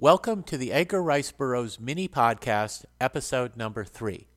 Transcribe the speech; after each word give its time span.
Welcome 0.00 0.44
to 0.44 0.56
the 0.56 0.70
Edgar 0.70 1.02
Rice 1.02 1.32
Burroughs 1.32 1.80
mini 1.80 2.06
podcast, 2.06 2.84
episode 3.00 3.56
number 3.56 3.82
three. 3.82 4.28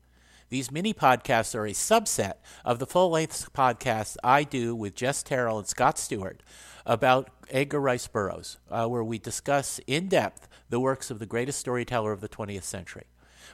These 0.48 0.72
mini 0.72 0.92
podcasts 0.92 1.54
are 1.54 1.64
a 1.64 1.70
subset 1.70 2.32
of 2.64 2.80
the 2.80 2.86
full 2.86 3.10
length 3.10 3.52
podcasts 3.52 4.16
I 4.24 4.42
do 4.42 4.74
with 4.74 4.96
Jess 4.96 5.22
Terrell 5.22 5.58
and 5.58 5.68
Scott 5.68 6.00
Stewart 6.00 6.42
about 6.84 7.30
Edgar 7.48 7.78
Rice 7.78 8.08
Burroughs, 8.08 8.58
uh, 8.72 8.88
where 8.88 9.04
we 9.04 9.18
discuss 9.20 9.78
in 9.86 10.08
depth 10.08 10.48
the 10.68 10.80
works 10.80 11.12
of 11.12 11.20
the 11.20 11.26
greatest 11.26 11.60
storyteller 11.60 12.10
of 12.10 12.20
the 12.20 12.28
20th 12.28 12.64
century. 12.64 13.04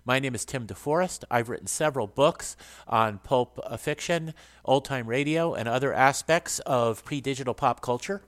My 0.06 0.18
name 0.18 0.34
is 0.34 0.46
Tim 0.46 0.66
DeForest. 0.66 1.24
I've 1.30 1.50
written 1.50 1.66
several 1.66 2.06
books 2.06 2.56
on 2.86 3.18
pulp 3.18 3.60
fiction, 3.78 4.32
old 4.64 4.86
time 4.86 5.08
radio, 5.08 5.52
and 5.52 5.68
other 5.68 5.92
aspects 5.92 6.58
of 6.60 7.04
pre 7.04 7.20
digital 7.20 7.52
pop 7.52 7.82
culture. 7.82 8.22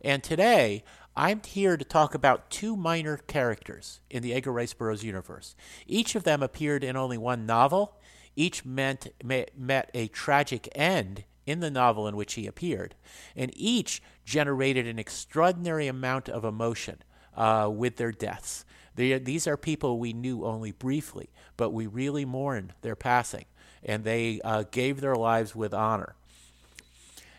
And 0.00 0.22
today, 0.22 0.84
I'm 1.18 1.42
here 1.44 1.76
to 1.76 1.84
talk 1.84 2.14
about 2.14 2.48
two 2.48 2.76
minor 2.76 3.16
characters 3.16 3.98
in 4.08 4.22
the 4.22 4.32
Edgar 4.32 4.52
Rice 4.52 4.72
Burroughs 4.72 5.02
universe. 5.02 5.56
Each 5.84 6.14
of 6.14 6.22
them 6.22 6.44
appeared 6.44 6.84
in 6.84 6.96
only 6.96 7.18
one 7.18 7.44
novel. 7.44 7.96
Each 8.36 8.64
meant, 8.64 9.08
met 9.24 9.90
a 9.94 10.06
tragic 10.06 10.68
end 10.76 11.24
in 11.44 11.58
the 11.58 11.72
novel 11.72 12.06
in 12.06 12.14
which 12.14 12.34
he 12.34 12.46
appeared, 12.46 12.94
and 13.34 13.50
each 13.56 14.00
generated 14.24 14.86
an 14.86 15.00
extraordinary 15.00 15.88
amount 15.88 16.28
of 16.28 16.44
emotion 16.44 17.02
uh, 17.36 17.68
with 17.68 17.96
their 17.96 18.12
deaths. 18.12 18.64
They, 18.94 19.18
these 19.18 19.48
are 19.48 19.56
people 19.56 19.98
we 19.98 20.12
knew 20.12 20.44
only 20.44 20.70
briefly, 20.70 21.30
but 21.56 21.70
we 21.70 21.88
really 21.88 22.26
mourned 22.26 22.74
their 22.82 22.94
passing, 22.94 23.46
and 23.82 24.04
they 24.04 24.40
uh, 24.44 24.64
gave 24.70 25.00
their 25.00 25.16
lives 25.16 25.56
with 25.56 25.74
honor. 25.74 26.14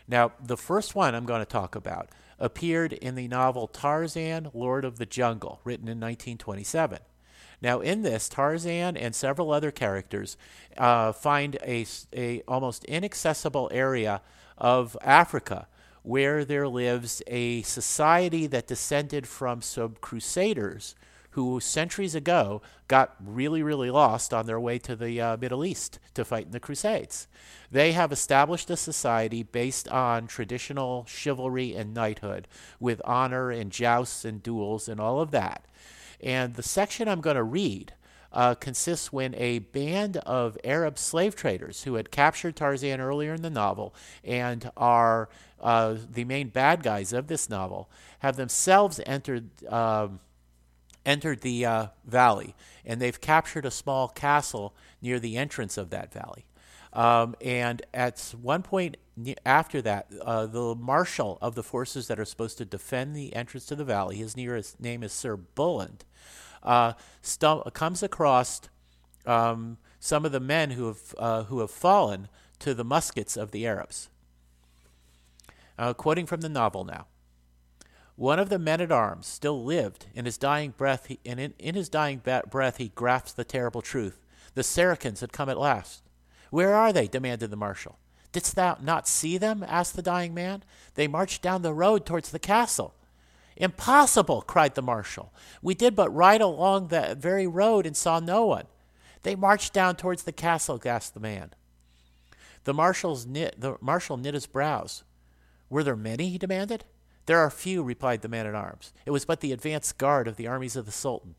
Now, 0.06 0.32
the 0.44 0.58
first 0.58 0.94
one 0.94 1.14
I'm 1.14 1.24
going 1.24 1.40
to 1.40 1.46
talk 1.46 1.74
about 1.74 2.10
appeared 2.40 2.92
in 2.94 3.14
the 3.14 3.28
novel 3.28 3.68
Tarzan, 3.68 4.50
Lord 4.54 4.84
of 4.84 4.98
the 4.98 5.06
Jungle, 5.06 5.60
written 5.62 5.86
in 5.86 6.00
1927. 6.00 6.98
Now, 7.62 7.80
in 7.80 8.02
this, 8.02 8.28
Tarzan 8.28 8.96
and 8.96 9.14
several 9.14 9.52
other 9.52 9.70
characters 9.70 10.36
uh, 10.78 11.12
find 11.12 11.58
a, 11.62 11.84
a 12.14 12.40
almost 12.48 12.84
inaccessible 12.86 13.68
area 13.72 14.22
of 14.56 14.96
Africa 15.02 15.68
where 16.02 16.44
there 16.44 16.66
lives 16.66 17.22
a 17.26 17.60
society 17.62 18.46
that 18.46 18.66
descended 18.66 19.26
from 19.28 19.60
some 19.60 19.96
crusaders 20.00 20.94
who 21.30 21.60
centuries 21.60 22.14
ago 22.14 22.60
got 22.88 23.14
really, 23.24 23.62
really 23.62 23.90
lost 23.90 24.34
on 24.34 24.46
their 24.46 24.60
way 24.60 24.78
to 24.78 24.96
the 24.96 25.20
uh, 25.20 25.36
Middle 25.36 25.64
East 25.64 25.98
to 26.14 26.24
fight 26.24 26.46
in 26.46 26.52
the 26.52 26.60
Crusades. 26.60 27.28
They 27.70 27.92
have 27.92 28.12
established 28.12 28.70
a 28.70 28.76
society 28.76 29.42
based 29.42 29.88
on 29.88 30.26
traditional 30.26 31.04
chivalry 31.06 31.74
and 31.74 31.94
knighthood, 31.94 32.48
with 32.80 33.00
honor 33.04 33.50
and 33.50 33.70
jousts 33.70 34.24
and 34.24 34.42
duels 34.42 34.88
and 34.88 35.00
all 35.00 35.20
of 35.20 35.30
that. 35.30 35.66
And 36.20 36.54
the 36.54 36.62
section 36.62 37.08
I'm 37.08 37.20
going 37.20 37.36
to 37.36 37.42
read 37.42 37.94
uh, 38.32 38.54
consists 38.54 39.12
when 39.12 39.34
a 39.34 39.60
band 39.60 40.16
of 40.18 40.56
Arab 40.64 40.98
slave 40.98 41.34
traders 41.34 41.82
who 41.84 41.94
had 41.94 42.10
captured 42.10 42.56
Tarzan 42.56 43.00
earlier 43.00 43.34
in 43.34 43.42
the 43.42 43.50
novel 43.50 43.94
and 44.22 44.70
are 44.76 45.28
uh, 45.60 45.96
the 46.10 46.24
main 46.24 46.48
bad 46.48 46.82
guys 46.82 47.12
of 47.12 47.26
this 47.26 47.48
novel 47.48 47.90
have 48.20 48.36
themselves 48.36 49.00
entered. 49.06 49.50
Um, 49.66 50.20
entered 51.10 51.40
the 51.40 51.66
uh, 51.66 51.86
valley, 52.04 52.54
and 52.84 53.00
they've 53.00 53.20
captured 53.20 53.66
a 53.66 53.70
small 53.70 54.08
castle 54.08 54.72
near 55.02 55.18
the 55.18 55.36
entrance 55.36 55.76
of 55.76 55.90
that 55.90 56.12
valley. 56.12 56.44
Um, 56.92 57.36
and 57.40 57.82
at 57.92 58.34
one 58.40 58.62
point 58.62 58.96
after 59.44 59.82
that, 59.82 60.06
uh, 60.22 60.46
the 60.46 60.74
marshal 60.74 61.38
of 61.40 61.54
the 61.54 61.62
forces 61.62 62.06
that 62.08 62.18
are 62.18 62.24
supposed 62.24 62.58
to 62.58 62.64
defend 62.64 63.14
the 63.14 63.34
entrance 63.34 63.66
to 63.66 63.76
the 63.76 63.84
valley, 63.84 64.16
his 64.16 64.36
nearest 64.36 64.80
name 64.80 65.02
is 65.02 65.12
Sir 65.12 65.36
Bulland, 65.36 66.04
uh, 66.62 66.92
comes 67.72 68.02
across 68.02 68.60
um, 69.26 69.78
some 69.98 70.24
of 70.24 70.32
the 70.32 70.40
men 70.40 70.70
who 70.70 70.86
have 70.86 71.14
uh, 71.18 71.42
who 71.44 71.60
have 71.60 71.70
fallen 71.70 72.28
to 72.60 72.74
the 72.74 72.84
muskets 72.84 73.36
of 73.36 73.50
the 73.50 73.66
Arabs. 73.66 74.08
Uh, 75.78 75.94
quoting 75.94 76.26
from 76.26 76.40
the 76.40 76.48
novel 76.48 76.84
now. 76.84 77.06
One 78.20 78.38
of 78.38 78.50
the 78.50 78.58
men 78.58 78.82
at 78.82 78.92
arms 78.92 79.26
still 79.26 79.64
lived. 79.64 80.04
In 80.14 80.26
his 80.26 80.36
dying 80.36 80.74
breath, 80.76 81.06
he, 81.06 81.18
and 81.24 81.40
in, 81.40 81.54
in 81.58 81.74
his 81.74 81.88
dying 81.88 82.18
breath, 82.18 82.76
he 82.76 82.90
grasped 82.90 83.34
the 83.34 83.44
terrible 83.44 83.80
truth. 83.80 84.20
The 84.52 84.62
Saracens 84.62 85.22
had 85.22 85.32
come 85.32 85.48
at 85.48 85.56
last. 85.56 86.02
Where 86.50 86.74
are 86.74 86.92
they? 86.92 87.08
demanded 87.08 87.48
the 87.48 87.56
marshal. 87.56 87.98
Didst 88.30 88.56
thou 88.56 88.76
not 88.82 89.08
see 89.08 89.38
them? 89.38 89.64
asked 89.66 89.96
the 89.96 90.02
dying 90.02 90.34
man. 90.34 90.64
They 90.96 91.08
marched 91.08 91.40
down 91.40 91.62
the 91.62 91.72
road 91.72 92.04
towards 92.04 92.30
the 92.30 92.38
castle. 92.38 92.94
Impossible, 93.56 94.42
cried 94.42 94.74
the 94.74 94.82
marshal. 94.82 95.32
We 95.62 95.74
did 95.74 95.96
but 95.96 96.14
ride 96.14 96.42
along 96.42 96.88
that 96.88 97.16
very 97.16 97.46
road 97.46 97.86
and 97.86 97.96
saw 97.96 98.20
no 98.20 98.44
one. 98.44 98.66
They 99.22 99.34
marched 99.34 99.72
down 99.72 99.96
towards 99.96 100.24
the 100.24 100.32
castle, 100.32 100.76
gasped 100.76 101.14
the 101.14 101.20
man. 101.20 101.54
The, 102.64 102.74
marshal's 102.74 103.24
knit, 103.24 103.54
the 103.58 103.78
marshal 103.80 104.18
knit 104.18 104.34
his 104.34 104.44
brows. 104.44 105.04
Were 105.70 105.82
there 105.82 105.96
many? 105.96 106.28
he 106.28 106.36
demanded. 106.36 106.84
There 107.26 107.38
are 107.38 107.50
few, 107.50 107.82
replied 107.82 108.22
the 108.22 108.28
man 108.28 108.46
at 108.46 108.54
arms. 108.54 108.92
It 109.06 109.10
was 109.10 109.24
but 109.24 109.40
the 109.40 109.52
advance 109.52 109.92
guard 109.92 110.26
of 110.26 110.36
the 110.36 110.46
armies 110.46 110.76
of 110.76 110.86
the 110.86 110.92
Sultan. 110.92 111.34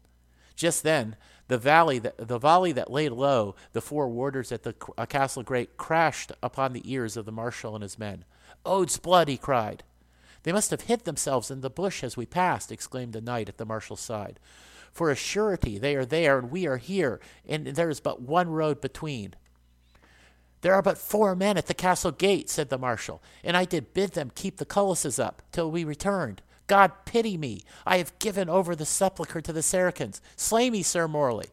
Just 0.55 0.83
then, 0.83 1.15
the 1.47 1.57
valley 1.57 1.99
that, 1.99 2.27
the 2.27 2.37
volley 2.37 2.71
that 2.71 2.91
laid 2.91 3.11
low 3.11 3.55
the 3.73 3.81
four 3.81 4.07
warders 4.07 4.51
at 4.51 4.63
the 4.63 4.75
uh, 4.97 5.05
castle 5.05 5.43
grate 5.43 5.75
crashed 5.77 6.31
upon 6.41 6.73
the 6.73 6.91
ears 6.91 7.17
of 7.17 7.25
the 7.25 7.31
marshal 7.31 7.75
and 7.75 7.83
his 7.83 7.99
men. 7.99 8.25
Odd's 8.65 8.97
blood, 8.97 9.27
he 9.27 9.37
cried. 9.37 9.83
They 10.43 10.51
must 10.51 10.71
have 10.71 10.81
hid 10.81 11.05
themselves 11.05 11.51
in 11.51 11.61
the 11.61 11.69
bush 11.69 12.03
as 12.03 12.17
we 12.17 12.25
passed, 12.25 12.71
exclaimed 12.71 13.13
the 13.13 13.21
knight 13.21 13.49
at 13.49 13.57
the 13.57 13.65
marshal's 13.65 13.99
side. 13.99 14.39
For 14.91 15.09
a 15.09 15.15
surety 15.15 15.77
they 15.77 15.95
are 15.95 16.05
there, 16.05 16.37
and 16.37 16.51
we 16.51 16.67
are 16.67 16.77
here, 16.77 17.19
and 17.47 17.65
there 17.67 17.89
is 17.89 17.99
but 17.99 18.21
one 18.21 18.49
road 18.49 18.81
between. 18.81 19.35
There 20.61 20.73
are 20.73 20.81
but 20.81 20.97
four 20.97 21.35
men 21.35 21.57
at 21.57 21.67
the 21.67 21.73
castle 21.73 22.11
gate, 22.11 22.49
said 22.49 22.69
the 22.69 22.77
marshal, 22.77 23.21
and 23.43 23.57
I 23.57 23.65
did 23.65 23.93
bid 23.93 24.11
them 24.11 24.31
keep 24.33 24.57
the 24.57 24.65
culuses 24.65 25.19
up 25.19 25.41
till 25.51 25.71
we 25.71 25.83
returned. 25.83 26.41
God 26.67 26.91
pity 27.05 27.35
me! 27.37 27.63
I 27.85 27.97
have 27.97 28.17
given 28.19 28.47
over 28.47 28.75
the 28.75 28.85
sepulchre 28.85 29.41
to 29.41 29.51
the 29.51 29.63
Saracens. 29.63 30.21
Slay 30.35 30.69
me, 30.69 30.83
Sir 30.83 31.07
Morley. 31.07 31.47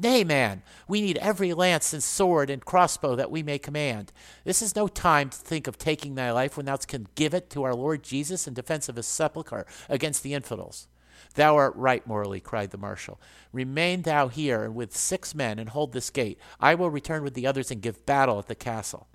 Nay, 0.00 0.22
man, 0.22 0.62
we 0.86 1.00
need 1.00 1.18
every 1.18 1.52
lance 1.54 1.92
and 1.92 2.02
sword 2.02 2.50
and 2.50 2.64
crossbow 2.64 3.16
that 3.16 3.32
we 3.32 3.42
may 3.42 3.58
command. 3.58 4.12
This 4.44 4.62
is 4.62 4.76
no 4.76 4.86
time 4.86 5.30
to 5.30 5.38
think 5.38 5.66
of 5.66 5.76
taking 5.76 6.14
thy 6.14 6.30
life 6.30 6.56
when 6.56 6.66
thou 6.66 6.76
canst 6.76 7.14
give 7.16 7.34
it 7.34 7.50
to 7.50 7.64
our 7.64 7.74
Lord 7.74 8.04
Jesus 8.04 8.46
in 8.46 8.54
defense 8.54 8.88
of 8.88 8.94
his 8.94 9.06
sepulchre 9.06 9.66
against 9.88 10.22
the 10.22 10.34
infidels. 10.34 10.86
Thou 11.34 11.56
art 11.56 11.74
right, 11.76 12.06
Morley, 12.06 12.40
cried 12.40 12.70
the 12.70 12.78
marshal. 12.78 13.20
Remain 13.52 14.02
thou 14.02 14.28
here 14.28 14.64
and 14.64 14.74
with 14.74 14.96
six 14.96 15.34
men 15.34 15.58
and 15.58 15.68
hold 15.68 15.92
this 15.92 16.10
gate. 16.10 16.38
I 16.60 16.74
will 16.74 16.90
return 16.90 17.22
with 17.22 17.34
the 17.34 17.46
others 17.46 17.70
and 17.70 17.80
give 17.80 18.04
battle 18.06 18.38
at 18.38 18.46
the 18.46 18.54
castle. 18.54 19.06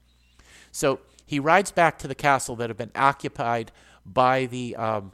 So 0.71 0.99
he 1.25 1.39
rides 1.39 1.71
back 1.71 1.97
to 1.99 2.07
the 2.07 2.15
castle 2.15 2.55
that 2.57 2.69
had 2.69 2.77
been 2.77 2.91
occupied 2.95 3.71
by 4.05 4.45
the 4.45 4.75
um, 4.75 5.11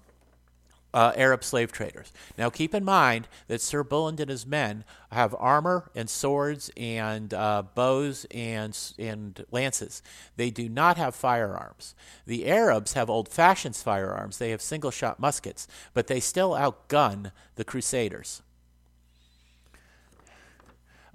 uh, 0.93 1.13
Arab 1.15 1.43
slave 1.43 1.71
traders. 1.71 2.11
Now, 2.37 2.49
keep 2.49 2.73
in 2.73 2.83
mind 2.83 3.27
that 3.47 3.61
Sir 3.61 3.83
Bulland 3.83 4.19
and 4.19 4.29
his 4.29 4.45
men 4.45 4.83
have 5.11 5.35
armor 5.37 5.91
and 5.95 6.09
swords 6.09 6.71
and 6.75 7.33
uh, 7.33 7.63
bows 7.75 8.25
and, 8.31 8.77
and 8.97 9.45
lances. 9.51 10.01
They 10.35 10.49
do 10.49 10.67
not 10.67 10.97
have 10.97 11.15
firearms. 11.15 11.95
The 12.25 12.47
Arabs 12.47 12.93
have 12.93 13.09
old 13.09 13.29
fashioned 13.29 13.75
firearms, 13.75 14.37
they 14.37 14.49
have 14.51 14.61
single 14.61 14.91
shot 14.91 15.19
muskets, 15.19 15.67
but 15.93 16.07
they 16.07 16.19
still 16.19 16.51
outgun 16.51 17.31
the 17.55 17.63
Crusaders. 17.63 18.41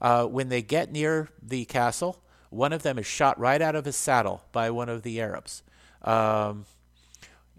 Uh, 0.01 0.27
when 0.27 0.51
they 0.51 0.63
get 0.63 0.93
near 0.93 1.31
the 1.43 1.65
castle, 1.65 2.23
one 2.51 2.73
of 2.73 2.83
them 2.83 2.99
is 2.99 3.07
shot 3.07 3.39
right 3.39 3.61
out 3.61 3.75
of 3.75 3.85
his 3.85 3.97
saddle 3.97 4.45
by 4.53 4.71
one 4.71 4.89
of 4.89 5.03
the 5.03 5.21
Arabs. 5.21 5.63
Um, 6.03 6.67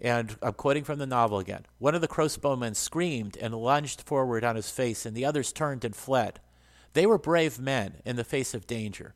and 0.00 0.36
I'm 0.42 0.52
quoting 0.52 0.84
from 0.84 0.98
the 0.98 1.06
novel 1.06 1.38
again. 1.38 1.64
One 1.78 1.94
of 1.94 2.00
the 2.00 2.08
crossbowmen 2.08 2.76
screamed 2.76 3.36
and 3.40 3.54
lunged 3.54 4.02
forward 4.02 4.44
on 4.44 4.56
his 4.56 4.70
face, 4.70 5.06
and 5.06 5.16
the 5.16 5.24
others 5.24 5.52
turned 5.52 5.84
and 5.84 5.96
fled. 5.96 6.40
They 6.92 7.06
were 7.06 7.18
brave 7.18 7.58
men 7.58 7.96
in 8.04 8.16
the 8.16 8.24
face 8.24 8.54
of 8.54 8.66
danger, 8.66 9.14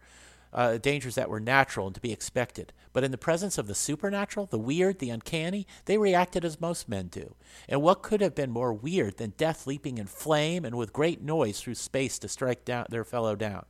uh, 0.53 0.79
dangers 0.79 1.15
that 1.15 1.31
were 1.31 1.41
natural 1.41 1.87
and 1.87 1.94
to 1.94 2.00
be 2.00 2.12
expected. 2.12 2.73
But 2.93 3.05
in 3.05 3.11
the 3.11 3.19
presence 3.19 3.56
of 3.56 3.69
the 3.69 3.75
supernatural, 3.75 4.47
the 4.47 4.59
weird, 4.59 4.99
the 4.99 5.11
uncanny, 5.11 5.67
they 5.85 5.97
reacted 5.97 6.44
as 6.44 6.61
most 6.61 6.88
men 6.88 7.06
do. 7.09 7.37
And 7.69 7.83
what 7.83 8.03
could 8.03 8.21
have 8.21 8.35
been 8.35 8.50
more 8.50 8.73
weird 8.73 9.19
than 9.19 9.35
death 9.37 9.67
leaping 9.67 9.99
in 9.99 10.06
flame 10.06 10.65
and 10.65 10.76
with 10.76 10.93
great 10.93 11.23
noise 11.23 11.61
through 11.61 11.76
space 11.76 12.19
to 12.19 12.29
strike 12.29 12.65
down 12.65 12.87
their 12.88 13.05
fellow 13.05 13.37
down? 13.37 13.65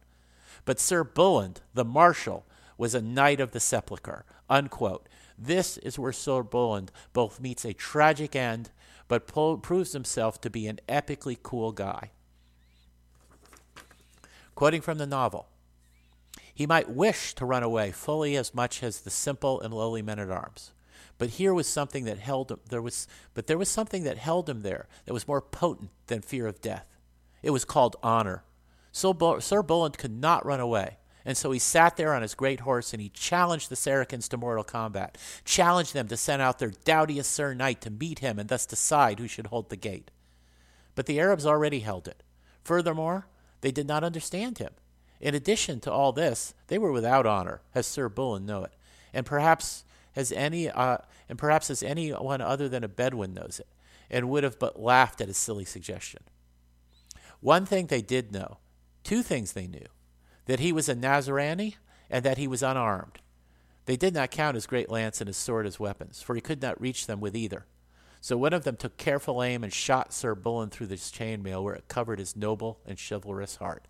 But 0.65 0.81
Sir 0.81 1.05
Bulland, 1.05 1.61
the 1.75 1.85
marshal, 1.85 2.47
was 2.79 2.95
a 2.95 3.03
knight 3.03 3.41
of 3.41 3.53
the 3.53 3.61
sepulchre. 3.61 4.25
Unquote. 4.49 5.07
This 5.43 5.79
is 5.79 5.99
where 5.99 6.13
Sir 6.13 6.43
Bulland 6.43 6.93
both 7.15 7.41
meets 7.41 7.65
a 7.65 7.73
tragic 7.73 8.37
end, 8.37 8.71
but 9.09 9.27
po- 9.27 9.57
proves 9.57 9.93
himself 9.93 10.39
to 10.43 10.51
be 10.51 10.67
an 10.67 10.81
epically 10.87 11.39
cool 11.43 11.73
guy. 11.73 12.11
Quoting 14.55 14.83
from 14.83 14.99
the 14.99 15.07
novel 15.07 15.49
He 16.55 16.67
might 16.67 16.91
wish 16.91 17.35
to 17.37 17.47
run 17.47 17.63
away 17.63 17.91
fully 17.91 18.37
as 18.37 18.55
much 18.55 18.83
as 18.83 19.01
the 19.01 19.11
simple 19.11 19.59
and 19.63 19.73
lowly 19.73 20.03
men 20.03 20.19
at 20.19 20.31
arms. 20.31 20.73
But 21.17 21.31
here 21.31 21.55
was 21.55 21.67
something 21.67 22.05
that 22.05 22.19
held 22.19 22.51
him. 22.51 22.61
There 22.69 22.83
was, 22.83 23.09
but 23.33 23.47
there 23.47 23.59
was 23.59 23.71
something 23.71 24.05
that 24.05 24.19
held 24.19 24.49
him 24.49 24.61
there 24.61 24.89
that 25.07 25.15
was 25.15 25.27
more 25.27 25.41
potent 25.41 25.91
than 26.09 26.21
fear 26.21 26.47
of 26.47 26.61
death. 26.61 26.87
It 27.43 27.51
was 27.51 27.65
called 27.65 27.97
honor. 28.03 28.45
So 28.93 29.39
Sir 29.41 29.63
Bullen 29.63 29.93
could 29.93 30.19
not 30.19 30.45
run 30.45 30.61
away. 30.61 30.99
And 31.25 31.37
so 31.37 31.51
he 31.51 31.59
sat 31.59 31.97
there 31.97 32.15
on 32.15 32.23
his 32.23 32.35
great 32.35 32.61
horse 32.61 32.93
and 32.93 33.03
he 33.03 33.11
challenged 33.11 33.69
the 33.69 33.77
Saracens 33.77 34.29
to 34.29 34.37
mortal 34.37 34.65
combat, 34.65 35.19
challenged 35.45 35.93
them 35.93 36.09
to 36.09 36.17
send 36.17 36.41
out 36.41 36.59
their 36.59 36.73
doughtiest 36.85 37.31
Sir 37.31 37.53
Knight 37.55 37.81
to 37.83 37.91
meet 37.91 38.21
him 38.21 38.39
and 38.39 38.49
thus 38.49 38.67
decide 38.67 39.19
who 39.19 39.29
should 39.29 39.49
hold 39.49 39.69
the 39.69 39.77
gate. 39.77 40.11
But 40.95 41.07
the 41.07 41.21
Arabs 41.21 41.47
already 41.47 41.81
held 41.81 42.09
it. 42.09 42.23
Furthermore, 42.65 43.27
they 43.61 43.71
did 43.71 43.87
not 43.87 44.05
understand 44.05 44.59
him. 44.59 44.73
In 45.21 45.35
addition 45.35 45.81
to 45.81 45.93
all 45.93 46.13
this, 46.13 46.55
they 46.69 46.79
were 46.79 46.93
without 46.93 47.27
honor, 47.27 47.61
as 47.75 47.87
Sir 47.87 48.09
Bullen 48.09 48.47
knew 48.47 48.63
it, 48.63 48.73
and 49.13 49.27
perhaps 49.27 49.85
as 50.17 50.33
any 50.33 50.71
uh, 50.71 50.99
and 51.29 51.39
perhaps 51.39 51.71
as 51.71 51.83
anyone 51.83 52.41
other 52.41 52.69
than 52.69 52.83
a 52.83 52.89
Bedouin 52.89 53.35
knows 53.35 53.61
it, 53.61 53.69
and 54.11 54.31
would 54.31 54.45
have 54.45 54.59
but 54.59 54.81
laughed 54.81 55.21
at 55.21 55.29
his 55.29 55.37
silly 55.37 55.67
suggestion. 55.67 56.23
One 57.41 57.67
thing 57.67 57.87
they 57.87 58.03
did 58.03 58.33
know, 58.33 58.59
two 59.05 59.23
things 59.23 59.53
they 59.53 59.67
knew 59.67 59.87
that 60.51 60.59
he 60.59 60.73
was 60.73 60.89
a 60.89 60.97
Nazarene 60.97 61.75
and 62.11 62.25
that 62.25 62.37
he 62.37 62.49
was 62.49 62.61
unarmed. 62.61 63.21
They 63.87 63.97
did 63.97 64.15
not 64.15 64.33
count 64.33 64.57
his 64.57 64.67
great 64.67 64.91
lance 64.91 65.21
and 65.21 65.29
his 65.29 65.37
sword 65.37 65.65
as 65.65 65.79
weapons, 65.79 66.21
for 66.23 66.35
he 66.35 66.41
could 66.41 66.61
not 66.61 66.81
reach 66.81 67.07
them 67.07 67.21
with 67.21 67.37
either. 67.37 67.67
So 68.21 68.37
one 68.37 68.53
of 68.53 68.65
them 68.65 68.75
took 68.75 68.97
careful 68.97 69.45
aim 69.45 69.63
and 69.63 69.73
shot 69.73 70.13
Sir 70.13 70.35
Bullen 70.35 70.71
through 70.71 70.89
the 70.89 70.97
chainmail 70.97 71.63
where 71.63 71.77
it 71.77 71.87
covered 71.87 72.19
his 72.19 72.35
noble 72.35 72.81
and 72.85 72.99
chivalrous 72.99 73.57
heart. 73.57 73.87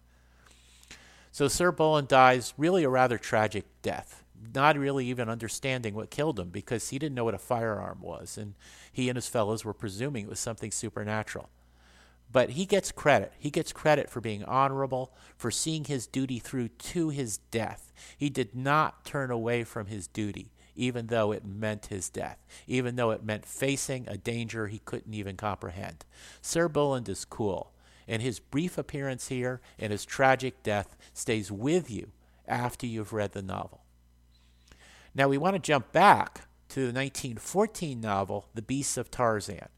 So 1.33 1.49
Sir 1.49 1.73
Bullen 1.73 2.05
dies 2.07 2.53
really 2.59 2.85
a 2.85 2.91
rather 2.91 3.17
tragic 3.17 3.65
death, 3.81 4.23
not 4.55 4.77
really 4.77 5.07
even 5.07 5.31
understanding 5.31 5.95
what 5.95 6.11
killed 6.11 6.39
him 6.39 6.51
because 6.51 6.91
he 6.91 6.99
didn't 6.99 7.15
know 7.15 7.25
what 7.25 7.33
a 7.33 7.39
firearm 7.39 8.03
was, 8.03 8.37
and 8.37 8.53
he 8.93 9.09
and 9.09 9.17
his 9.17 9.29
fellows 9.29 9.65
were 9.65 9.73
presuming 9.73 10.25
it 10.25 10.31
was 10.31 10.39
something 10.39 10.71
supernatural. 10.71 11.49
But 12.33 12.51
he 12.51 12.65
gets 12.65 12.93
credit. 12.93 13.33
He 13.39 13.51
gets 13.51 13.73
credit 13.73 14.09
for 14.09 14.21
being 14.21 14.45
honorable, 14.45 15.13
for 15.37 15.51
seeing 15.51 15.85
his 15.85 16.07
duty 16.07 16.39
through 16.39 16.69
to 16.69 17.09
his 17.09 17.39
death. 17.51 17.93
He 18.17 18.31
did 18.31 18.55
not 18.55 19.05
turn 19.05 19.31
away 19.31 19.65
from 19.65 19.87
his 19.87 20.07
duty, 20.07 20.53
even 20.77 21.09
though 21.09 21.33
it 21.33 21.45
meant 21.45 21.87
his 21.87 22.09
death, 22.09 22.39
even 22.67 22.97
though 22.97 23.11
it 23.11 23.25
meant 23.25 23.47
facing 23.47 24.09
a 24.09 24.17
danger 24.17 24.69
he 24.69 24.79
couldn't 24.79 25.15
even 25.15 25.37
comprehend. 25.37 26.05
Sir 26.41 26.69
Bullen 26.69 27.05
is 27.09 27.25
cool, 27.25 27.73
and 28.07 28.23
his 28.23 28.39
brief 28.39 28.79
appearance 28.79 29.29
here 29.29 29.61
and 29.79 29.91
his 29.91 30.05
tragic 30.05 30.63
death 30.63 30.97
stays 31.13 31.51
with 31.51 31.91
you 31.91 32.13
after 32.47 32.87
you've 32.87 33.13
read 33.13 33.33
the 33.33 33.43
novel. 33.43 33.83
Now 35.15 35.29
we 35.29 35.39
want 35.39 35.55
to 35.55 35.61
jump 35.61 35.91
back 35.91 36.43
to 36.69 36.81
the 36.81 36.93
1914 36.93 38.01
novel, 38.01 38.49
The 38.55 38.63
Beasts 38.63 38.97
of 38.97 39.11
Tarzan. 39.11 39.69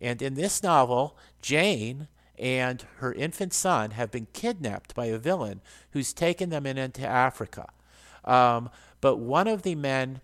And 0.00 0.22
in 0.22 0.34
this 0.34 0.62
novel, 0.62 1.16
Jane 1.42 2.08
and 2.38 2.84
her 2.96 3.12
infant 3.12 3.52
son 3.52 3.92
have 3.92 4.10
been 4.10 4.26
kidnapped 4.32 4.94
by 4.94 5.06
a 5.06 5.18
villain 5.18 5.60
who's 5.90 6.12
taken 6.12 6.48
them 6.48 6.66
in 6.66 6.78
into 6.78 7.06
Africa. 7.06 7.68
Um, 8.24 8.70
but 9.00 9.16
one 9.16 9.46
of 9.46 9.62
the 9.62 9.74
men 9.74 10.20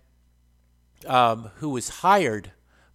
um, 1.06 1.50
who 1.56 1.69
was 1.69 1.88
hired 2.00 2.52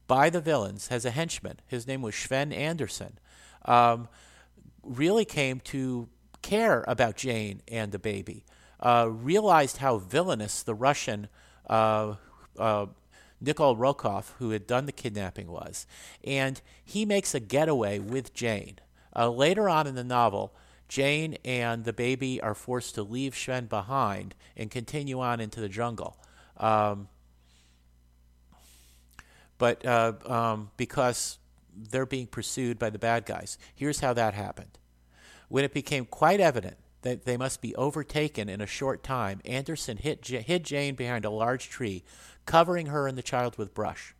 by 0.07 0.29
the 0.29 0.41
villains 0.41 0.87
as 0.89 1.05
a 1.05 1.11
henchman, 1.11 1.59
his 1.67 1.87
name 1.87 2.01
was 2.01 2.15
Sven 2.15 2.51
Anderson, 2.51 3.19
um, 3.65 4.07
really 4.83 5.25
came 5.25 5.59
to 5.59 6.09
care 6.41 6.83
about 6.87 7.15
Jane 7.15 7.61
and 7.67 7.91
the 7.91 7.99
baby, 7.99 8.43
uh, 8.79 9.07
realized 9.09 9.77
how 9.77 9.97
villainous 9.97 10.63
the 10.63 10.73
Russian 10.73 11.27
uh, 11.69 12.15
uh, 12.57 12.87
Nikol 13.43 13.77
Rokoff, 13.77 14.33
who 14.37 14.51
had 14.51 14.67
done 14.67 14.85
the 14.85 14.91
kidnapping, 14.91 15.51
was. 15.51 15.87
And 16.23 16.61
he 16.83 17.05
makes 17.05 17.33
a 17.33 17.39
getaway 17.39 17.99
with 17.99 18.33
Jane. 18.33 18.79
Uh, 19.15 19.29
later 19.29 19.67
on 19.67 19.87
in 19.87 19.95
the 19.95 20.03
novel, 20.03 20.53
Jane 20.87 21.37
and 21.43 21.85
the 21.85 21.93
baby 21.93 22.39
are 22.41 22.53
forced 22.53 22.95
to 22.95 23.03
leave 23.03 23.35
Sven 23.35 23.65
behind 23.65 24.35
and 24.55 24.69
continue 24.69 25.19
on 25.19 25.39
into 25.39 25.59
the 25.59 25.69
jungle. 25.69 26.17
Um, 26.57 27.07
but 29.57 29.85
uh, 29.85 30.13
um, 30.25 30.71
because 30.77 31.37
they're 31.75 32.05
being 32.05 32.27
pursued 32.27 32.77
by 32.77 32.89
the 32.89 32.99
bad 32.99 33.25
guys. 33.25 33.57
Here's 33.73 33.99
how 34.01 34.13
that 34.13 34.33
happened. 34.33 34.77
When 35.49 35.63
it 35.63 35.73
became 35.73 36.05
quite 36.05 36.39
evident 36.39 36.77
that 37.01 37.25
they 37.25 37.37
must 37.37 37.61
be 37.61 37.75
overtaken 37.75 38.49
in 38.49 38.61
a 38.61 38.67
short 38.67 39.03
time, 39.03 39.41
Anderson 39.45 39.97
hid, 39.97 40.21
Jane 40.63 40.95
behind 40.95 41.25
a 41.25 41.29
large 41.29 41.69
tree, 41.69 42.03
covering 42.45 42.87
her 42.87 43.07
and 43.07 43.17
the 43.17 43.23
child 43.23 43.57
with 43.57 43.73
brush. 43.73 44.13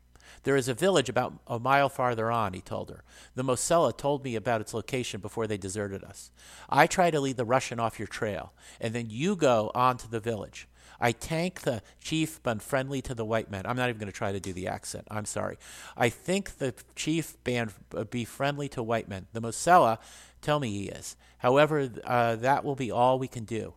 There 0.44 0.56
is 0.56 0.68
a 0.68 0.74
village 0.74 1.10
about 1.10 1.34
a 1.48 1.60
mile 1.60 1.90
farther 1.90 2.32
on, 2.32 2.54
he 2.54 2.62
told 2.62 2.90
her. 2.90 3.04
The 3.36 3.44
Mosula 3.44 3.96
told 3.96 4.24
me 4.24 4.36
about 4.36 4.62
its 4.62 4.74
location 4.74 5.22
before 5.22 5.46
they 5.46 5.58
deserted 5.58 6.04
us. 6.04 6.32
I 6.70 6.88
try 6.88 7.12
to 7.12 7.20
lead 7.20 7.38
the 7.38 7.46
Russian 7.46 7.80
off 7.80 8.00
your 8.00 8.08
trail, 8.08 8.54
and 8.80 8.94
then 8.94 9.10
you 9.10 9.36
go 9.36 9.72
on 9.76 9.98
to 9.98 10.10
the 10.10 10.20
village. 10.20 10.68
I 11.02 11.12
tank 11.12 11.62
the 11.62 11.82
chief, 12.00 12.42
but 12.44 12.62
friendly 12.62 13.02
to 13.02 13.16
the 13.16 13.26
white 13.26 13.50
men. 13.50 13.66
I'm 13.66 13.76
not 13.76 13.90
even 13.90 14.00
going 14.00 14.12
to 14.12 14.18
try 14.18 14.32
to 14.32 14.40
do 14.40 14.54
the 14.54 14.68
accent. 14.68 15.08
I'm 15.10 15.26
sorry. 15.26 15.58
I 15.98 16.10
think 16.10 16.60
the 16.60 16.76
chief 16.96 17.44
band 17.44 17.74
uh, 17.96 18.04
be 18.04 18.24
friendly 18.24 18.70
to 18.70 18.84
white 18.84 19.10
men. 19.10 19.26
The 19.34 19.42
Mosula 19.42 19.98
tell 20.42 20.60
me 20.60 20.70
he 20.70 20.90
is. 20.90 21.16
However, 21.40 21.90
uh, 22.04 22.36
that 22.38 22.64
will 22.64 22.76
be 22.76 22.92
all 22.92 23.18
we 23.18 23.28
can 23.28 23.46
do. 23.46 23.74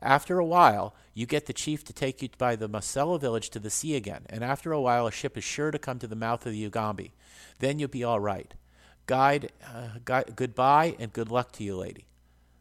After 0.00 0.38
a 0.38 0.44
while, 0.44 0.94
you 1.14 1.26
get 1.26 1.46
the 1.46 1.52
chief 1.52 1.84
to 1.84 1.92
take 1.92 2.22
you 2.22 2.28
by 2.36 2.56
the 2.56 2.68
Mosula 2.68 3.20
village 3.20 3.50
to 3.50 3.58
the 3.58 3.70
sea 3.70 3.94
again, 3.94 4.22
and 4.28 4.42
after 4.42 4.72
a 4.72 4.80
while, 4.80 5.06
a 5.06 5.12
ship 5.12 5.38
is 5.38 5.44
sure 5.44 5.70
to 5.70 5.78
come 5.78 5.98
to 6.00 6.08
the 6.08 6.16
mouth 6.16 6.44
of 6.44 6.52
the 6.52 6.68
Ugambi. 6.68 7.12
Then 7.60 7.78
you'll 7.78 7.88
be 7.88 8.04
all 8.04 8.20
right. 8.20 8.52
Guide, 9.06 9.52
uh, 9.64 9.98
guide, 10.04 10.34
goodbye 10.34 10.96
and 10.98 11.12
good 11.12 11.30
luck 11.30 11.52
to 11.52 11.64
you, 11.64 11.76
lady. 11.76 12.06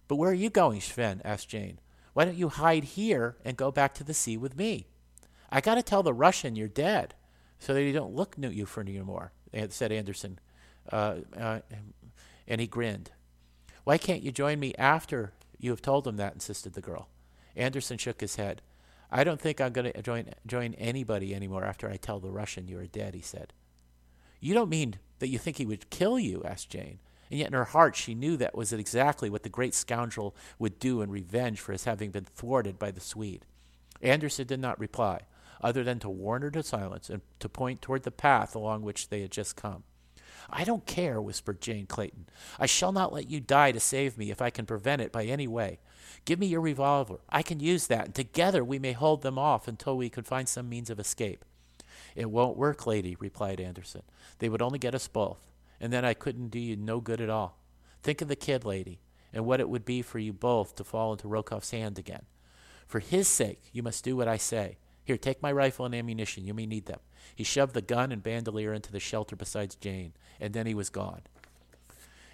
But 0.08 0.18
where 0.18 0.32
are 0.32 0.36
you 0.36 0.50
going, 0.50 0.82
Sven? 0.82 1.22
asked 1.24 1.50
Jane. 1.50 1.80
Why 2.14 2.26
don't 2.26 2.38
you 2.38 2.50
hide 2.50 2.84
here 2.84 3.38
and 3.46 3.56
go 3.56 3.72
back 3.72 3.94
to 3.96 4.04
the 4.04 4.14
sea 4.14 4.38
with 4.38 4.58
me? 4.58 4.88
I 5.50 5.62
got 5.62 5.76
to 5.76 5.84
tell 5.84 6.04
the 6.04 6.14
Russian 6.14 6.56
you're 6.56 6.68
dead, 6.68 7.14
so 7.60 7.74
that 7.74 7.82
he 7.82 7.92
don't 7.92 8.16
look 8.16 8.36
at 8.42 8.54
you 8.54 8.66
for 8.66 8.82
anymore," 8.82 9.32
said 9.70 9.92
Anderson, 9.92 10.40
uh, 10.92 11.18
uh, 11.38 11.60
and 12.52 12.60
he 12.60 12.68
grinned. 12.68 13.12
Why 13.86 13.98
can't 13.98 14.22
you 14.22 14.32
join 14.34 14.60
me 14.60 14.76
after 14.78 15.32
you 15.58 15.72
have 15.72 15.82
told 15.82 16.06
him 16.06 16.18
that? 16.18 16.34
insisted 16.34 16.74
the 16.74 16.82
girl. 16.82 17.08
Anderson 17.56 17.98
shook 17.98 18.20
his 18.20 18.36
head. 18.36 18.62
I 19.10 19.24
don't 19.24 19.40
think 19.40 19.62
I'm 19.62 19.72
going 19.72 19.90
to 19.90 20.02
join, 20.02 20.30
join 20.46 20.74
anybody 20.74 21.34
anymore 21.34 21.64
after 21.64 21.90
I 21.90 21.96
tell 21.96 22.20
the 22.20 22.30
Russian 22.30 22.68
you 22.68 22.78
are 22.80 22.88
dead, 22.88 23.14
he 23.14 23.22
said. 23.22 23.54
You 24.42 24.54
don't 24.54 24.70
mean 24.70 24.96
that 25.20 25.30
you 25.30 25.38
think 25.38 25.58
he 25.58 25.66
would 25.66 25.90
kill 25.90 26.20
you? 26.20 26.44
asked 26.44 26.70
Jane. 26.70 27.00
And 27.30 27.40
yet 27.40 27.48
in 27.48 27.54
her 27.54 27.64
heart 27.64 27.96
she 27.96 28.16
knew 28.16 28.36
that 28.36 28.54
was 28.54 28.74
exactly 28.74 29.30
what 29.30 29.44
the 29.44 29.50
great 29.50 29.74
scoundrel 29.74 30.36
would 30.60 30.78
do 30.78 31.02
in 31.02 31.10
revenge 31.10 31.62
for 31.62 31.72
his 31.72 31.86
having 31.86 32.12
been 32.12 32.26
thwarted 32.26 32.78
by 32.78 32.92
the 32.92 33.00
Swede. 33.00 33.46
Anderson 34.02 34.46
did 34.46 34.60
not 34.60 34.78
reply, 34.78 35.22
other 35.62 35.86
than 35.86 36.00
to 36.00 36.10
warn 36.10 36.42
her 36.42 36.52
to 36.52 36.64
silence 36.64 37.10
and 37.10 37.22
to 37.40 37.48
point 37.48 37.82
toward 37.82 38.04
the 38.04 38.12
path 38.12 38.56
along 38.56 38.82
which 38.82 39.08
they 39.08 39.22
had 39.22 39.32
just 39.32 39.56
come. 39.56 39.84
I 40.50 40.64
don't 40.64 40.86
care, 40.86 41.22
whispered 41.22 41.62
Jane 41.62 41.86
Clayton. 41.86 42.28
I 42.60 42.66
shall 42.66 42.92
not 42.92 43.14
let 43.14 43.30
you 43.30 43.40
die 43.40 43.72
to 43.72 43.80
save 43.80 44.18
me 44.18 44.32
if 44.32 44.42
I 44.42 44.50
can 44.50 44.66
prevent 44.66 45.02
it 45.02 45.12
by 45.12 45.26
any 45.26 45.48
way. 45.48 45.80
Give 46.26 46.40
me 46.40 46.48
your 46.48 46.62
revolver. 46.62 47.20
I 47.30 47.42
can 47.42 47.60
use 47.60 47.88
that, 47.88 48.06
and 48.06 48.16
together 48.16 48.64
we 48.64 48.80
may 48.80 48.92
hold 48.92 49.22
them 49.22 49.40
off 49.40 49.68
until 49.68 49.98
we 49.98 50.10
can 50.10 50.24
find 50.24 50.48
some 50.48 50.70
means 50.70 50.90
of 50.90 51.00
escape. 51.00 51.46
It 52.16 52.30
won't 52.30 52.58
work, 52.58 52.86
lady, 52.86 53.16
replied 53.20 53.62
Anderson. 53.62 54.04
They 54.40 54.50
would 54.50 54.62
only 54.62 54.80
get 54.80 54.96
us 54.96 55.08
both, 55.08 55.48
and 55.80 55.92
then 55.92 56.06
I 56.06 56.14
couldn't 56.14 56.50
do 56.50 56.60
you 56.60 56.76
no 56.76 57.00
good 57.00 57.22
at 57.22 57.30
all. 57.30 57.58
Think 58.04 58.22
of 58.22 58.28
the 58.28 58.36
kid, 58.36 58.66
lady, 58.66 59.00
and 59.34 59.46
what 59.46 59.60
it 59.60 59.70
would 59.70 59.86
be 59.86 60.02
for 60.02 60.20
you 60.20 60.34
both 60.34 60.76
to 60.76 60.84
fall 60.84 61.14
into 61.14 61.28
Rokoff's 61.28 61.72
hand 61.72 61.98
again. 61.98 62.26
For 62.88 63.00
his 63.00 63.28
sake, 63.28 63.62
you 63.72 63.84
must 63.84 64.04
do 64.04 64.18
what 64.18 64.28
I 64.28 64.38
say. 64.38 64.78
Here, 65.04 65.18
take 65.18 65.42
my 65.42 65.52
rifle 65.52 65.86
and 65.86 65.96
ammunition. 65.96 66.46
You 66.46 66.54
may 66.54 66.66
need 66.66 66.86
them. 66.86 67.00
He 67.36 67.44
shoved 67.44 67.74
the 67.74 67.82
gun 67.82 68.12
and 68.12 68.24
bandolier 68.24 68.74
into 68.74 68.92
the 68.92 69.00
shelter 69.00 69.36
beside 69.36 69.76
Jane, 69.82 70.14
and 70.40 70.54
then 70.54 70.68
he 70.68 70.74
was 70.74 70.90
gone. 70.90 71.22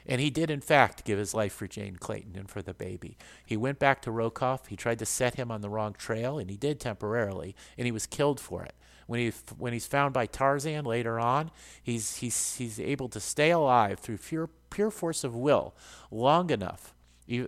And 0.06 0.22
he 0.22 0.30
did, 0.30 0.50
in 0.50 0.62
fact, 0.62 1.04
give 1.04 1.20
his 1.20 1.34
life 1.34 1.54
for 1.54 1.68
Jane 1.68 1.98
Clayton 1.98 2.38
and 2.38 2.50
for 2.50 2.62
the 2.62 2.74
baby. 2.74 3.18
He 3.46 3.58
went 3.58 3.78
back 3.78 4.02
to 4.04 4.12
Rokoff. 4.12 4.68
He 4.68 4.78
tried 4.78 5.00
to 5.00 5.06
set 5.06 5.36
him 5.36 5.52
on 5.52 5.62
the 5.62 5.70
wrong 5.70 5.94
trail, 5.94 6.40
and 6.40 6.50
he 6.50 6.56
did 6.56 6.80
temporarily, 6.80 7.56
and 7.78 7.86
he 7.86 7.92
was 7.92 8.06
killed 8.06 8.40
for 8.40 8.64
it. 8.64 8.74
When, 9.06 9.20
he, 9.20 9.32
when 9.58 9.74
he's 9.74 9.86
found 9.86 10.14
by 10.14 10.26
Tarzan 10.26 10.86
later 10.86 11.20
on, 11.20 11.52
he's, 11.82 12.18
he's, 12.18 12.56
he's 12.56 12.80
able 12.80 13.10
to 13.10 13.20
stay 13.20 13.52
alive 13.52 14.00
through 14.00 14.18
pure, 14.18 14.50
pure 14.70 14.92
force 14.92 15.24
of 15.24 15.36
will 15.36 15.74
long 16.12 16.50
enough 16.50 16.94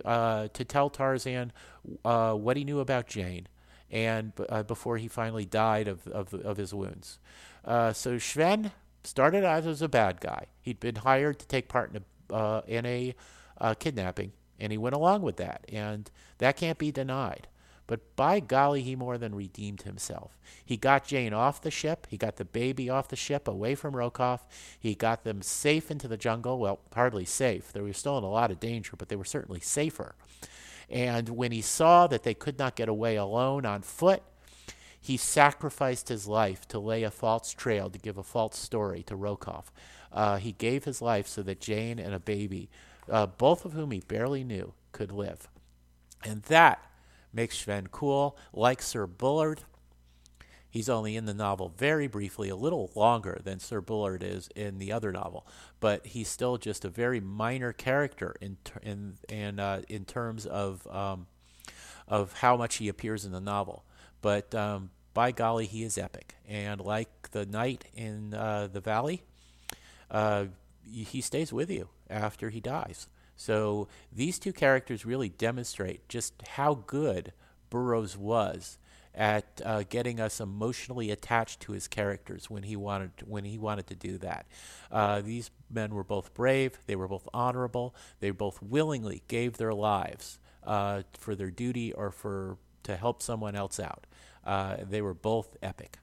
uh, 0.04 0.48
to 0.52 0.64
tell 0.64 0.90
Tarzan 0.90 1.52
uh, 2.04 2.34
what 2.34 2.56
he 2.56 2.64
knew 2.64 2.80
about 2.80 3.06
Jane 3.06 3.46
and 3.90 4.32
uh, 4.48 4.62
before 4.62 4.98
he 4.98 5.08
finally 5.08 5.44
died 5.44 5.88
of, 5.88 6.06
of, 6.08 6.32
of 6.34 6.56
his 6.56 6.72
wounds. 6.72 7.18
Uh, 7.64 7.92
so 7.92 8.18
Sven 8.18 8.72
started 9.04 9.44
out 9.44 9.66
as 9.66 9.82
a 9.82 9.88
bad 9.88 10.20
guy. 10.20 10.46
He'd 10.62 10.80
been 10.80 10.96
hired 10.96 11.38
to 11.40 11.46
take 11.46 11.68
part 11.68 11.90
in 11.90 12.02
a, 12.02 12.34
uh, 12.34 12.62
in 12.66 12.86
a 12.86 13.14
uh, 13.60 13.74
kidnapping, 13.74 14.32
and 14.58 14.72
he 14.72 14.78
went 14.78 14.94
along 14.94 15.22
with 15.22 15.36
that, 15.36 15.64
and 15.72 16.10
that 16.38 16.56
can't 16.56 16.78
be 16.78 16.92
denied. 16.92 17.48
But 17.90 18.14
by 18.14 18.38
golly, 18.38 18.82
he 18.82 18.94
more 18.94 19.18
than 19.18 19.34
redeemed 19.34 19.82
himself. 19.82 20.38
He 20.64 20.76
got 20.76 21.04
Jane 21.04 21.32
off 21.32 21.60
the 21.60 21.72
ship. 21.72 22.06
He 22.08 22.16
got 22.16 22.36
the 22.36 22.44
baby 22.44 22.88
off 22.88 23.08
the 23.08 23.16
ship 23.16 23.48
away 23.48 23.74
from 23.74 23.94
Rokoff. 23.94 24.42
He 24.78 24.94
got 24.94 25.24
them 25.24 25.42
safe 25.42 25.90
into 25.90 26.06
the 26.06 26.16
jungle. 26.16 26.60
Well, 26.60 26.78
hardly 26.94 27.24
safe. 27.24 27.72
They 27.72 27.80
were 27.80 27.92
still 27.92 28.16
in 28.16 28.22
a 28.22 28.30
lot 28.30 28.52
of 28.52 28.60
danger, 28.60 28.92
but 28.96 29.08
they 29.08 29.16
were 29.16 29.24
certainly 29.24 29.58
safer. 29.58 30.14
And 30.90 31.28
when 31.30 31.52
he 31.52 31.62
saw 31.62 32.06
that 32.08 32.24
they 32.24 32.34
could 32.34 32.58
not 32.58 32.74
get 32.74 32.88
away 32.88 33.16
alone 33.16 33.64
on 33.64 33.82
foot, 33.82 34.22
he 35.00 35.16
sacrificed 35.16 36.08
his 36.08 36.26
life 36.26 36.66
to 36.68 36.78
lay 36.78 37.04
a 37.04 37.10
false 37.10 37.54
trail, 37.54 37.88
to 37.88 37.98
give 37.98 38.18
a 38.18 38.22
false 38.22 38.58
story 38.58 39.02
to 39.04 39.16
Rokoff. 39.16 39.66
Uh, 40.12 40.36
he 40.36 40.52
gave 40.52 40.84
his 40.84 41.00
life 41.00 41.26
so 41.26 41.42
that 41.42 41.60
Jane 41.60 41.98
and 41.98 42.12
a 42.12 42.20
baby, 42.20 42.68
uh, 43.08 43.26
both 43.26 43.64
of 43.64 43.72
whom 43.72 43.92
he 43.92 44.00
barely 44.00 44.44
knew, 44.44 44.74
could 44.92 45.12
live. 45.12 45.48
And 46.24 46.42
that 46.44 46.84
makes 47.32 47.58
Sven 47.58 47.86
cool, 47.90 48.36
like 48.52 48.82
Sir 48.82 49.06
Bullard. 49.06 49.62
He's 50.70 50.88
only 50.88 51.16
in 51.16 51.24
the 51.24 51.34
novel 51.34 51.72
very 51.76 52.06
briefly, 52.06 52.48
a 52.48 52.56
little 52.56 52.92
longer 52.94 53.40
than 53.42 53.58
Sir 53.58 53.80
Bullard 53.80 54.22
is 54.22 54.48
in 54.54 54.78
the 54.78 54.92
other 54.92 55.10
novel, 55.10 55.46
but 55.80 56.06
he's 56.06 56.28
still 56.28 56.58
just 56.58 56.84
a 56.84 56.88
very 56.88 57.20
minor 57.20 57.72
character 57.72 58.36
in 58.40 58.56
in 58.82 59.14
in 59.28 59.58
uh, 59.58 59.82
in 59.88 60.04
terms 60.04 60.46
of 60.46 60.86
um, 60.86 61.26
of 62.06 62.32
how 62.34 62.56
much 62.56 62.76
he 62.76 62.88
appears 62.88 63.24
in 63.24 63.32
the 63.32 63.40
novel. 63.40 63.84
But 64.22 64.54
um, 64.54 64.90
by 65.12 65.32
golly, 65.32 65.66
he 65.66 65.82
is 65.82 65.98
epic, 65.98 66.36
and 66.48 66.80
like 66.80 67.30
the 67.32 67.46
knight 67.46 67.84
in 67.94 68.32
uh, 68.32 68.68
the 68.72 68.80
valley, 68.80 69.24
uh, 70.08 70.46
he 70.88 71.20
stays 71.20 71.52
with 71.52 71.70
you 71.70 71.88
after 72.08 72.50
he 72.50 72.60
dies. 72.60 73.08
So 73.34 73.88
these 74.12 74.38
two 74.38 74.52
characters 74.52 75.06
really 75.06 75.30
demonstrate 75.30 76.08
just 76.08 76.34
how 76.46 76.74
good 76.74 77.32
Burroughs 77.70 78.16
was 78.16 78.78
at 79.14 79.49
uh, 79.64 79.84
getting 79.88 80.20
us 80.20 80.40
emotionally 80.40 81.10
attached 81.10 81.60
to 81.60 81.72
his 81.72 81.88
characters 81.88 82.48
when 82.50 82.62
he 82.62 82.76
wanted 82.76 83.16
to, 83.18 83.24
when 83.24 83.44
he 83.44 83.58
wanted 83.58 83.86
to 83.88 83.94
do 83.94 84.18
that. 84.18 84.46
Uh, 84.90 85.20
these 85.20 85.50
men 85.70 85.94
were 85.94 86.04
both 86.04 86.34
brave, 86.34 86.78
they 86.86 86.96
were 86.96 87.08
both 87.08 87.28
honorable, 87.32 87.94
they 88.20 88.30
both 88.30 88.62
willingly 88.62 89.22
gave 89.28 89.56
their 89.56 89.74
lives 89.74 90.38
uh, 90.64 91.02
for 91.18 91.34
their 91.34 91.50
duty 91.50 91.92
or 91.92 92.10
for 92.10 92.58
to 92.82 92.96
help 92.96 93.22
someone 93.22 93.54
else 93.54 93.78
out. 93.78 94.06
Uh, 94.44 94.76
they 94.88 95.02
were 95.02 95.14
both 95.14 95.56
epic. 95.62 95.98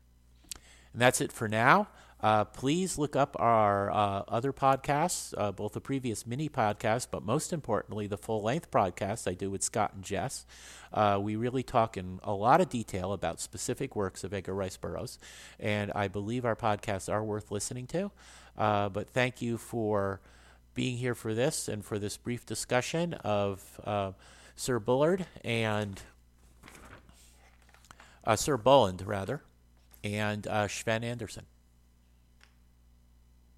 And 0.94 1.02
that's 1.02 1.22
it 1.22 1.32
for 1.32 1.48
now. 1.48 1.88
Uh, 2.22 2.46
please 2.46 2.98
look 2.98 3.16
up 3.16 3.36
our 3.40 3.92
uh, 3.92 4.24
other 4.28 4.52
podcasts, 4.52 5.34
uh, 5.38 5.52
both 5.52 5.74
the 5.74 5.82
previous 5.82 6.26
mini 6.26 6.50
podcasts, 6.50 7.08
but 7.10 7.24
most 7.24 7.54
importantly, 7.54 8.08
the 8.08 8.18
full 8.18 8.42
length 8.42 8.72
podcast 8.72 9.30
I 9.30 9.34
do 9.34 9.52
with 9.52 9.62
Scott 9.62 9.94
and 9.94 10.04
Jess. 10.04 10.46
Uh, 10.92 11.20
we 11.22 11.36
really 11.36 11.62
talk 11.62 11.96
in 11.96 12.20
a 12.24 12.34
lot 12.34 12.60
of 12.60 12.70
detail 12.70 13.14
about 13.14 13.40
specific 13.40 13.96
works 13.96 14.24
of 14.24 14.34
Edgar 14.34 14.56
Rice 14.56 14.78
Burroughs, 14.78 15.20
and 15.60 15.92
I 15.94 16.08
believe 16.08 16.44
our 16.44 16.56
podcasts 16.56 17.12
are 17.12 17.24
worth 17.24 17.52
listening 17.52 17.86
to. 17.88 18.12
Uh, 18.58 18.90
but 18.90 19.10
thank 19.10 19.42
you 19.42 19.58
for 19.58 20.20
being 20.74 20.98
here 20.98 21.14
for 21.14 21.36
this 21.36 21.68
and 21.68 21.86
for 21.86 22.00
this 22.00 22.18
brief 22.18 22.46
discussion 22.46 23.14
of 23.16 23.80
uh, 23.84 24.14
Sir 24.56 24.80
Bullard 24.80 25.28
and 25.44 26.02
Sir 28.36 28.58
Bulland, 28.58 29.04
rather, 29.06 29.44
and 30.04 30.48
Sven 30.68 31.04
Anderson. 31.04 31.46